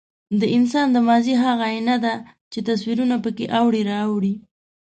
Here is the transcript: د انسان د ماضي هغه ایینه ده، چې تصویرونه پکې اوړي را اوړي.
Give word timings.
د 0.39 0.41
انسان 0.57 0.87
د 0.93 0.97
ماضي 1.07 1.33
هغه 1.43 1.65
ایینه 1.71 1.95
ده، 2.05 2.13
چې 2.51 2.59
تصویرونه 2.67 3.15
پکې 3.23 3.45
اوړي 3.59 3.81
را 3.89 3.99
اوړي. 4.09 4.33